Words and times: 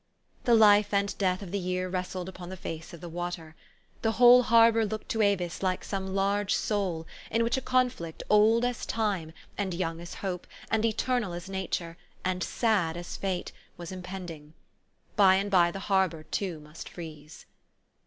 The 0.45 0.55
life 0.55 0.95
and 0.95 1.15
death 1.19 1.43
of 1.43 1.51
the 1.51 1.59
year 1.59 1.87
wrestled 1.87 2.27
upon 2.27 2.49
the 2.49 2.57
face 2.57 2.91
of 2.91 3.01
the 3.01 3.07
water. 3.07 3.55
The 4.01 4.13
whole 4.13 4.41
harbor 4.41 4.83
looked 4.83 5.09
to 5.09 5.21
Avis 5.21 5.61
like 5.61 5.83
some 5.83 6.15
large 6.15 6.55
soul, 6.55 7.05
in 7.29 7.43
which 7.43 7.55
a 7.55 7.61
conflict 7.61 8.23
old 8.27 8.65
as 8.65 8.83
iime, 8.87 9.31
and 9.59 9.75
young 9.75 10.01
as 10.01 10.15
hope, 10.15 10.47
and 10.71 10.83
eternal 10.85 11.33
as 11.33 11.47
nature, 11.47 11.97
and 12.25 12.41
sad 12.41 12.97
as 12.97 13.15
fate, 13.15 13.51
was 13.77 13.91
impending. 13.91 14.55
By 15.15 15.35
and 15.35 15.51
by 15.51 15.69
the 15.69 15.81
harbor, 15.81 16.23
too, 16.23 16.59
must 16.61 16.89
freeze. 16.89 17.45